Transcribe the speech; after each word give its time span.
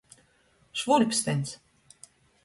Švuļpstyns. 0.83 1.51